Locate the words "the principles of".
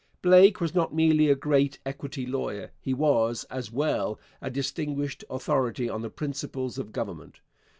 6.01-6.91